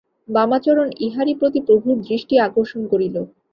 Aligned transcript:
বামাচরণ 0.29 0.87
ইহারই 0.99 1.33
প্রতি 1.39 1.59
প্রভুর 1.67 1.95
দৃষ্টি 2.07 2.35
আকর্ষণ 2.39 2.81
করিল। 2.91 3.15